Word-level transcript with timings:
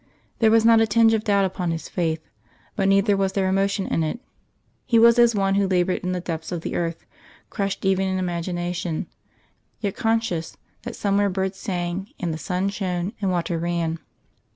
There 0.39 0.49
was 0.49 0.65
not 0.65 0.81
a 0.81 0.87
tinge 0.87 1.13
of 1.13 1.23
doubt 1.23 1.45
upon 1.45 1.69
his 1.69 1.87
faith, 1.87 2.27
but 2.75 2.87
neither 2.87 3.15
was 3.15 3.33
there 3.33 3.47
emotion 3.47 3.85
in 3.85 4.01
it. 4.01 4.19
He 4.83 4.97
was 4.97 5.19
as 5.19 5.35
one 5.35 5.53
who 5.53 5.67
laboured 5.67 5.99
in 5.99 6.11
the 6.11 6.19
depths 6.19 6.51
of 6.51 6.61
the 6.61 6.75
earth, 6.75 7.05
crushed 7.51 7.85
even 7.85 8.07
in 8.07 8.17
imagination, 8.17 9.05
yet 9.79 9.95
conscious 9.95 10.57
that 10.81 10.95
somewhere 10.95 11.29
birds 11.29 11.59
sang, 11.59 12.09
and 12.19 12.33
the 12.33 12.39
sun 12.39 12.69
shone, 12.69 13.13
and 13.21 13.29
water 13.29 13.59
ran. 13.59 13.99